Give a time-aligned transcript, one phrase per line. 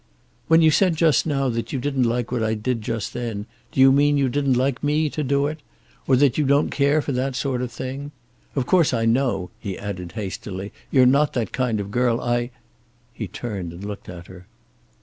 [0.47, 3.79] "When you said just now that you didn't like what I did just then, do
[3.79, 5.59] you mean you didn't like me to do it?
[6.07, 8.11] Or that you don't care for that sort of thing?
[8.55, 12.19] Of course I know," he added hastily, "you're not that kind of girl.
[12.19, 12.49] I"
[13.13, 14.47] He turned and looked at her.